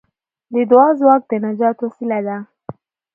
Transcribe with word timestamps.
د 0.53 0.55
دعا 0.71 0.87
ځواک 0.99 1.21
د 1.29 1.31
نجات 1.45 1.77
وسیله 1.85 2.19
ده. 2.27 2.37